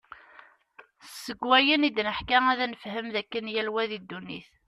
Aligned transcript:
Seg 1.23 1.39
wayen 1.49 1.87
id-neḥka 1.87 2.39
ad 2.51 2.59
nefhem, 2.71 3.07
d 3.13 3.15
akken 3.21 3.45
yal 3.53 3.69
wa 3.73 3.83
di 3.89 3.99
ddunit. 4.03 4.47